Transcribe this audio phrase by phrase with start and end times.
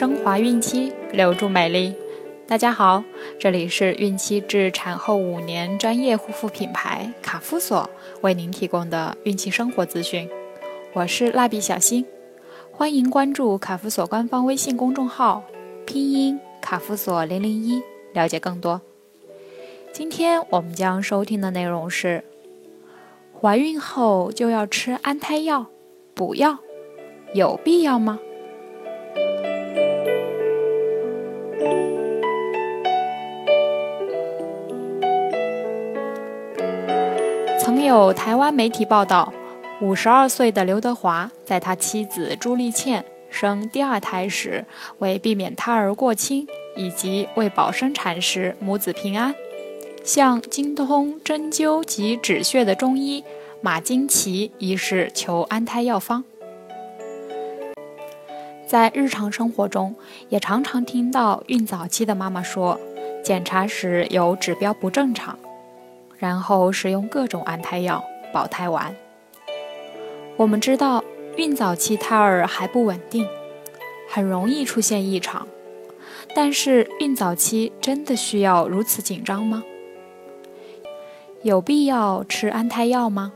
[0.00, 1.94] 升华孕期，留住美丽。
[2.48, 3.04] 大家好，
[3.38, 7.90] 这里是孕期至产后五年专业护肤品牌卡夫索
[8.22, 10.26] 为您提供的孕期生活资讯。
[10.94, 12.06] 我是蜡笔小新，
[12.72, 15.44] 欢迎关注卡夫索官方微信公众号，
[15.84, 17.82] 拼音卡夫索零零一，
[18.14, 18.80] 了解更多。
[19.92, 22.24] 今天我们将收听的内容是：
[23.38, 25.66] 怀孕后就要吃安胎药，
[26.14, 26.56] 补药，
[27.34, 28.18] 有必要吗？
[37.90, 39.32] 有台湾媒体报道，
[39.80, 44.64] 五十二岁的刘德华在他妻子朱丽倩生第二胎时，
[45.00, 49.34] 为避免胎儿过轻以及为保生产时母子平安，
[50.04, 53.24] 向精通针灸及止血的中医
[53.60, 56.22] 马金奇医师求安胎药方。
[58.68, 59.96] 在日常生活中，
[60.28, 62.78] 也常常听到孕早期的妈妈说，
[63.24, 65.36] 检查时有指标不正常。
[66.20, 68.94] 然后使用各种安胎药、保胎丸。
[70.36, 71.02] 我们知道，
[71.36, 73.26] 孕早期胎儿还不稳定，
[74.08, 75.48] 很容易出现异常。
[76.34, 79.64] 但是，孕早期真的需要如此紧张吗？
[81.42, 83.32] 有必要吃安胎药吗？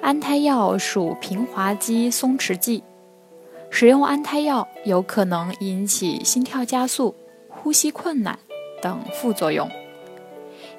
[0.00, 2.84] 安胎药属平滑肌松弛剂，
[3.68, 7.14] 使用安胎药有可能引起心跳加速、
[7.48, 8.38] 呼吸困难
[8.80, 9.68] 等副作用。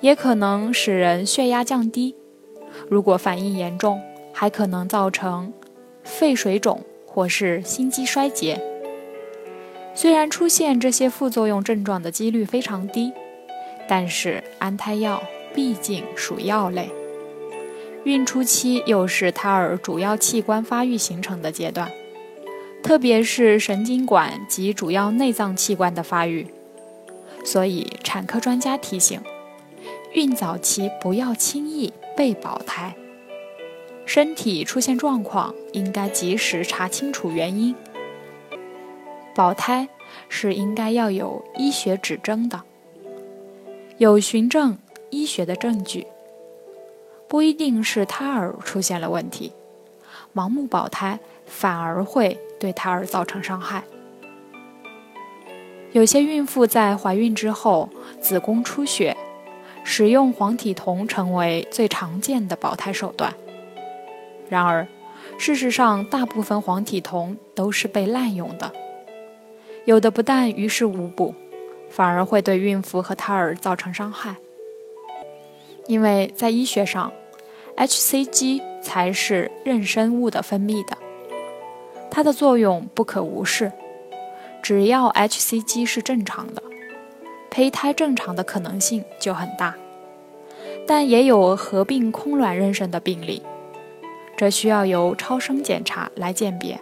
[0.02, 2.16] 也可能使人血压降低，
[2.90, 4.02] 如果反应严重，
[4.34, 5.54] 还可能造成
[6.04, 8.62] 肺水肿或是心肌衰竭。
[9.94, 13.14] 虽然出现这些副作用症状的几率非常低，
[13.88, 15.24] 但是安胎药
[15.54, 16.90] 毕竟属药类，
[18.04, 21.90] 孕初期又是胎儿主要器官发育形成的阶段，
[22.84, 26.48] 特别是神经管及主要内脏器官的发育，
[27.46, 29.20] 所以产科专家提醒。
[30.16, 32.96] 孕早期不要轻易备保胎，
[34.06, 37.76] 身体出现状况应该及时查清楚原因。
[39.36, 39.90] 保胎
[40.30, 42.62] 是应该要有医学指征的，
[43.98, 44.78] 有循证
[45.10, 46.08] 医学的证据，
[47.28, 49.52] 不一定是胎儿出现了问题，
[50.34, 53.84] 盲目保胎反而会对胎儿造成伤害。
[55.92, 57.90] 有些孕妇在怀孕之后
[58.22, 59.18] 子宫出血。
[59.88, 63.34] 使用黄体酮成为最常见的保胎手段。
[64.50, 64.88] 然而，
[65.38, 68.74] 事实上，大部分黄体酮都是被滥用的，
[69.86, 71.36] 有的不但于事无补，
[71.90, 74.36] 反而会对孕妇和胎儿造成伤害。
[75.88, 77.14] 因为在医学上
[77.78, 80.98] ，hCG 才是妊娠物的分泌的，
[82.10, 83.72] 它的作用不可无视。
[84.64, 86.64] 只要 hCG 是正常的。
[87.56, 89.74] 胚胎正常的可能性就很大，
[90.86, 93.42] 但也有合并空卵妊娠的病例，
[94.36, 96.78] 这需要由超声检查来鉴别，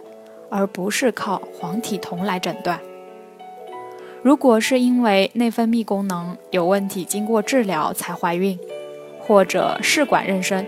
[0.50, 2.80] 而不是靠黄体酮来诊断。
[4.20, 8.58] 如果是因为内分泌功能有问题，经过治疗才怀孕，
[9.20, 10.66] 或者试管妊娠，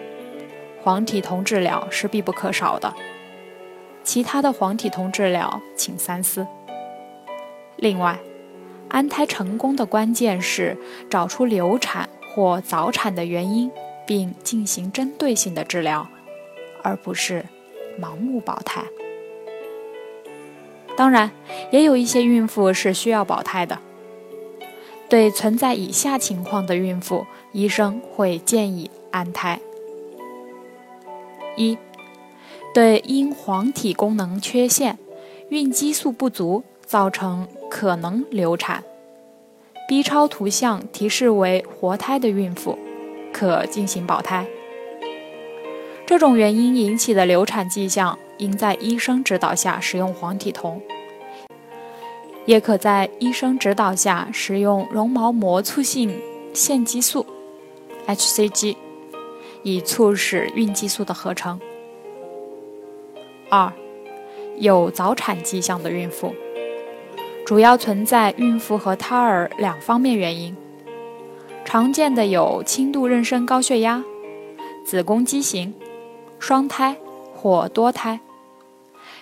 [0.84, 2.95] 黄体酮治疗是必不可少的。
[4.05, 6.47] 其他的黄体酮治疗，请三思。
[7.75, 8.16] 另外。
[8.89, 10.77] 安胎成功的关键是
[11.11, 13.71] 找出流产或早产的原因，
[14.07, 16.07] 并进行针对性的治疗，
[16.83, 17.45] 而不是
[18.01, 18.85] 盲目保胎。
[20.97, 21.31] 当然，
[21.71, 23.79] 也有一些孕妇是需要保胎的。
[25.09, 29.61] 对存在以下情况的孕妇，医生会建议安胎：
[31.57, 31.77] 一、
[32.73, 34.99] 对因黄体功能缺陷、
[35.51, 37.47] 孕激素不足造成。
[37.79, 38.83] 可能流产
[39.87, 42.78] ，B 超图像提示为活胎的孕妇，
[43.34, 44.47] 可进行保胎。
[46.07, 50.81] 这种原因引起的流产迹象，应在医生指导下使用黄体酮，
[52.47, 56.19] 也可在医生指导下使用绒毛膜促性
[56.55, 57.27] 腺激素
[58.07, 58.75] （hCG），
[59.63, 61.61] 以促使孕激素的合成。
[63.51, 63.71] 二，
[64.57, 66.34] 有早产迹象的孕妇。
[67.47, 70.57] 主要存在孕妇和胎儿两方面原因，
[71.65, 74.03] 常见的有轻度妊娠高血压、
[74.84, 75.72] 子宫畸形、
[76.41, 76.97] 双胎
[77.37, 78.19] 或多胎。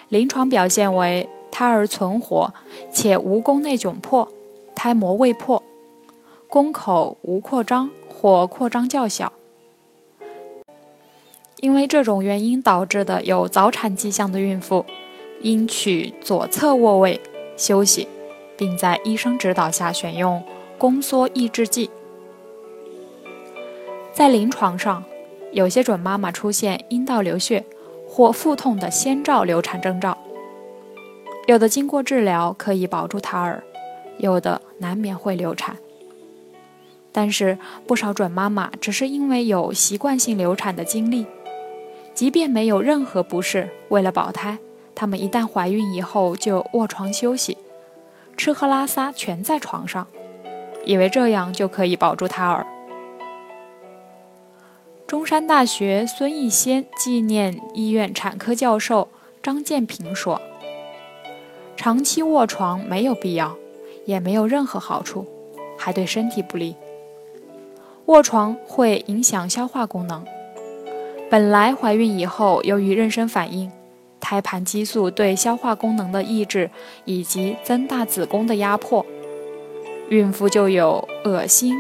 [0.09, 2.55] 临床表现为胎儿存活
[2.91, 4.27] 且无宫内窘迫、
[4.75, 5.63] 胎膜未破、
[6.49, 9.35] 宫口无扩张或扩张较小。
[11.61, 14.87] 因为这种原因导致的有早产迹象的孕妇。
[15.43, 17.21] 应取左侧卧位
[17.55, 18.09] 休息，
[18.57, 20.43] 并在医生指导下选用
[20.79, 21.91] 宫缩抑制剂。
[24.13, 25.03] 在临床上，
[25.53, 27.65] 有些准妈妈出现阴道流血
[28.09, 30.17] 或腹痛的先兆流产征兆，
[31.47, 33.63] 有的经过治疗可以保住胎儿，
[34.19, 35.77] 有的难免会流产。
[37.11, 41.27] 但是不少准妈妈只是因为有习惯性流产的经历，
[42.13, 44.59] 即便没有任何不适，为了保胎，
[44.95, 47.57] 她们一旦怀孕以后就卧床休息，
[48.37, 50.07] 吃喝拉撒全在床上，
[50.85, 52.67] 以为这样就可以保住胎儿。
[55.07, 59.09] 中山大学孙逸仙纪念医院产科教授
[59.43, 60.41] 张建平说
[61.77, 63.55] ：“长期卧床没有必要，
[64.07, 65.27] 也没有任何好处，
[65.79, 66.75] 还对身体不利。”
[68.07, 70.25] 卧床会影响消化功能。
[71.31, 73.71] 本来怀孕以后，由于妊娠反应、
[74.25, 76.71] 胎盘激素对消化功能的抑制
[77.05, 79.05] 以及增大子宫的压迫，
[80.09, 81.75] 孕妇就有恶心、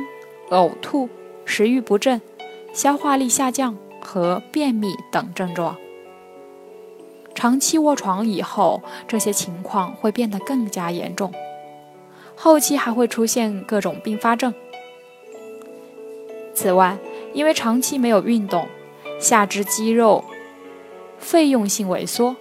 [0.50, 1.08] 呕吐、
[1.46, 2.20] 食欲不振、
[2.74, 5.74] 消化力下降和便秘等症状。
[7.34, 11.32] 长期卧床以后，这些情况会变得更加严重，
[12.36, 14.52] 后期还会出现各种并发症。
[16.54, 16.98] 此外，
[17.32, 18.68] 因为长期没有运动，
[19.18, 20.22] 下肢肌肉
[21.24, 22.36] 费用性萎缩，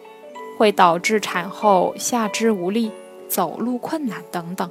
[0.58, 2.92] 会导致产后下肢无力、
[3.30, 4.70] 走路困难等等。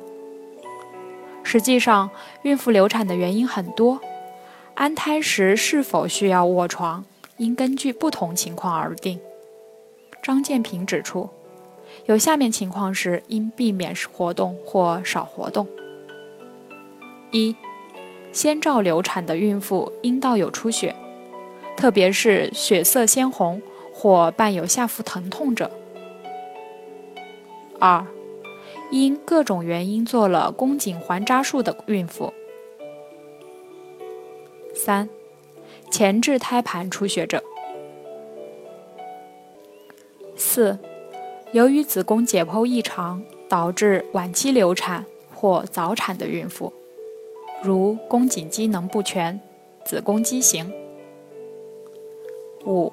[1.43, 2.11] 实际上，
[2.43, 3.99] 孕妇流产的原因很多，
[4.75, 7.03] 安胎时是否需要卧床，
[7.39, 9.19] 应根据不同情况而定。
[10.23, 11.31] 张建平指出，
[12.05, 15.67] 有下面情况时应避免活动或少活动：
[17.31, 17.57] 一。
[18.31, 20.95] 先兆流产的孕妇阴道有出血，
[21.77, 23.61] 特别是血色鲜红
[23.93, 25.71] 或伴有下腹疼痛者。
[27.79, 28.07] 二，
[28.91, 32.33] 因各种原因做了宫颈环扎术的孕妇。
[34.75, 35.09] 三，
[35.91, 37.43] 前置胎盘出血者。
[40.37, 40.79] 四，
[41.53, 45.05] 由于子宫解剖异常导致晚期流产
[45.35, 46.73] 或早产的孕妇。
[47.63, 49.41] 如宫颈机能不全、
[49.85, 50.73] 子宫畸形。
[52.67, 52.93] 五，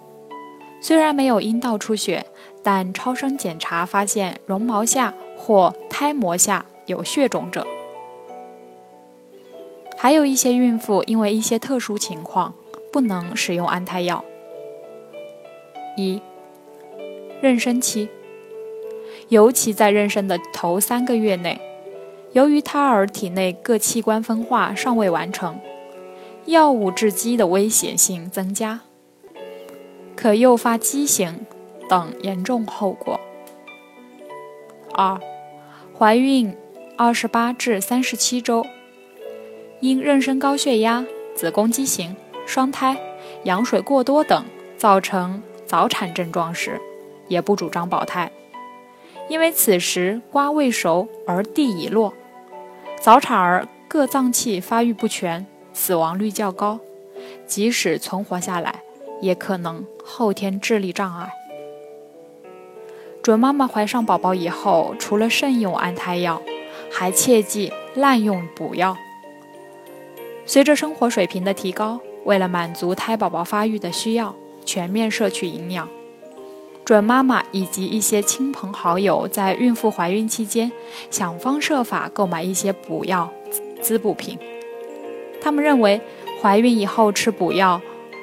[0.81, 2.25] 虽然没有阴道出血，
[2.63, 7.65] 但超声检查发现绒毛下或胎膜下有血肿者。
[9.97, 12.53] 还有一些孕妇因为一些特殊情况
[12.91, 14.23] 不能使用安胎药。
[15.97, 16.21] 一，
[17.43, 18.07] 妊娠期，
[19.27, 21.59] 尤其在妊娠的头三个月内。
[22.31, 25.59] 由于胎儿体内各器官分化尚未完成，
[26.45, 28.81] 药物致畸的危险性增加，
[30.21, 31.45] 可诱发畸形
[31.87, 33.17] 等严重后果。
[34.93, 35.17] 二、
[35.97, 36.53] 怀孕
[36.97, 38.65] 二十八至三十七周，
[39.79, 42.97] 因妊娠高血压、子宫畸形、双胎、
[43.43, 44.43] 羊水过多等
[44.77, 46.81] 造成早产症状时，
[47.29, 48.29] 也不主张保胎，
[49.29, 52.13] 因为此时瓜未熟而蒂已落。
[52.99, 56.77] 早产儿各脏器发育不全，死亡率较高，
[57.47, 58.81] 即使存活下来，
[59.21, 61.29] 也可能后天智力障碍。
[63.21, 66.41] 准妈妈怀上宝宝以后，除了慎用安胎药，
[66.91, 68.97] 还切忌滥用补药。
[70.45, 74.35] 随着生活水平的提高，为了满足胎宝宝发育的需要，
[74.65, 75.87] 全面摄取营养。
[76.85, 80.71] 准妈妈以及一些亲朋好友在孕妇怀孕期间，
[81.11, 83.31] 想方设法购买一些补药、
[83.79, 84.39] 滋补品。
[85.39, 86.01] 他们认为，
[86.41, 87.79] 怀孕以后吃补药，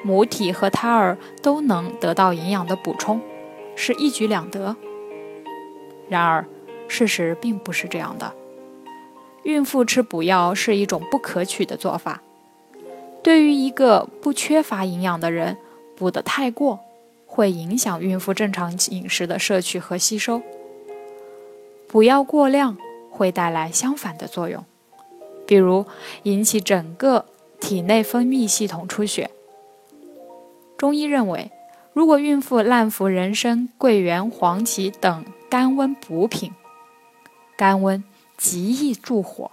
[0.07, 3.19] 母体和胎儿都能得到营养的补充，
[3.75, 4.77] 是一举两得。
[6.07, 6.45] 然而，
[6.87, 8.31] 事实并不是这样的。
[9.43, 12.21] 孕妇吃补药是一种不可取的做法。
[13.21, 15.57] 对于一个不缺乏营养的人，
[15.97, 16.79] 补得太过。
[17.25, 20.41] 会影响孕妇正常饮食的摄取和吸收，
[21.85, 22.77] 补药过量
[23.11, 24.63] 会带来相反的作用，
[25.45, 25.85] 比如
[26.23, 27.25] 引起整个
[27.59, 29.29] 体内分泌系统出血。
[30.77, 31.51] 中医认为，
[31.93, 36.53] 如果孕妇滥服人参、桂圆、黄芪等甘温补品，
[37.57, 38.03] 甘温
[38.37, 39.51] 极易助火，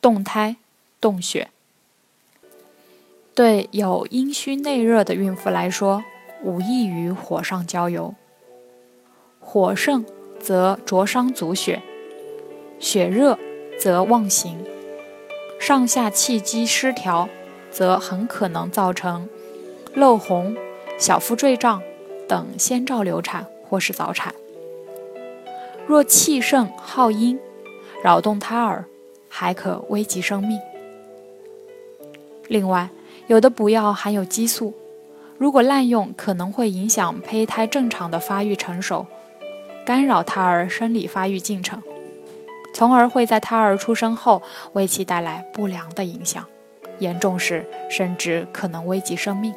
[0.00, 0.56] 动胎
[1.00, 1.48] 动血。
[3.34, 6.04] 对有阴虚内热的孕妇来说，
[6.44, 8.14] 无异于火上浇油。
[9.40, 10.06] 火盛
[10.38, 11.82] 则灼伤足血，
[12.78, 13.36] 血热
[13.80, 14.64] 则妄行，
[15.58, 17.28] 上下气机失调，
[17.74, 19.28] 则很可能造成
[19.94, 20.56] 漏红、
[20.96, 21.82] 小腹坠胀
[22.28, 24.32] 等先兆流产或是早产。
[25.84, 27.36] 若气盛耗阴，
[28.00, 28.84] 扰动胎儿，
[29.28, 30.60] 还可危及生命。
[32.46, 32.88] 另外，
[33.26, 34.72] 有的补药含有激素，
[35.36, 39.06] 如果滥用，可能会影响胚胎正常的发育成熟，
[39.84, 41.82] 干扰胎儿生理发育进程，
[42.72, 44.42] 从而会在胎儿出生后
[44.74, 46.46] 为其带来不良的影响，
[46.98, 49.54] 严重时甚至可能危及生命。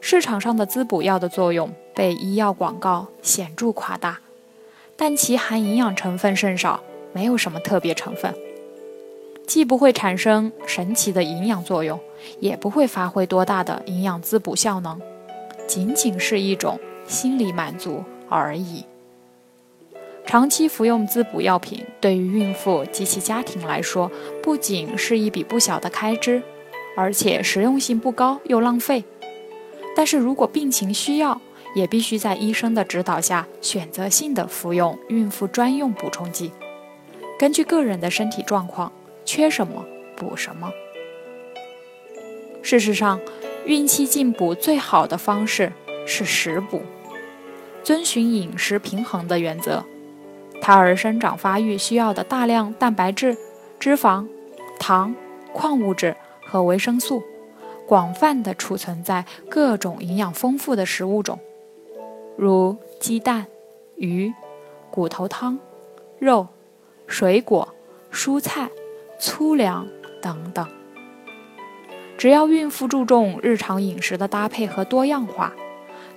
[0.00, 4.20] 市场上的滋补药的作用被医药广告显著夸大，
[4.96, 6.80] 但其含营养成分甚少，
[7.12, 8.34] 没有什么特别成分，
[9.46, 11.98] 既不会产生神奇的营养作用，
[12.40, 15.00] 也不会发挥多大的营养滋补效能，
[15.66, 18.84] 仅仅是一种心理满足而已。
[20.28, 26.42] 长期服用滋补药品对于孕妇及其家庭来说，不仅是一笔不小的开支，
[26.94, 29.02] 而且实用性不高又浪费。
[29.96, 31.40] 但是如果病情需要，
[31.74, 36.52] 也必须在医生的指导下选择性的服用孕妇专用补充剂，
[37.38, 38.92] 根据个人的身体状况，
[39.24, 40.70] 缺什么补什么。
[42.60, 43.18] 事实上，
[43.64, 45.72] 孕期进补最好的方式
[46.06, 46.82] 是食补，
[47.82, 49.82] 遵循饮食平衡的原则，
[50.60, 53.36] 胎儿生长发育需要的大量蛋白质、
[53.78, 54.26] 脂肪、
[54.78, 55.14] 糖、
[55.52, 57.22] 矿物质和维生素。
[57.86, 61.38] 广泛的储存在各种营养丰富的食物中，
[62.36, 63.46] 如鸡蛋、
[63.96, 64.30] 鱼、
[64.90, 65.58] 骨头汤、
[66.18, 66.48] 肉、
[67.06, 67.66] 水果、
[68.12, 68.68] 蔬菜、
[69.18, 69.88] 粗粮
[70.20, 70.68] 等等。
[72.18, 75.54] 只要孕妇注重日常饮食的搭配和多样化，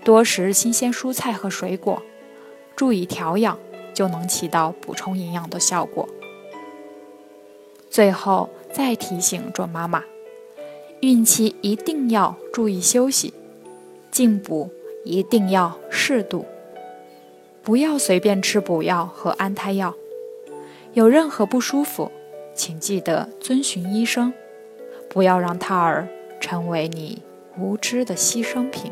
[0.03, 2.03] 多食新鲜蔬菜和水果，
[2.75, 3.57] 注意调养，
[3.93, 6.07] 就能起到补充营养的效果。
[7.89, 10.03] 最后再提醒准妈妈。
[11.01, 13.33] 孕期一定要注意休息，
[14.11, 14.69] 进补
[15.03, 16.45] 一定要适度，
[17.63, 19.95] 不要随便吃补药和安胎药。
[20.93, 22.11] 有任何不舒服，
[22.53, 24.31] 请记得遵循医生，
[25.09, 26.07] 不要让胎儿
[26.39, 27.23] 成为你
[27.57, 28.91] 无知的牺牲品。